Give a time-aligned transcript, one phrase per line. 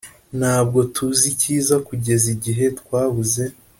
[0.39, 3.43] ntabwo tuzi icyiza kugeza igihe twabuze.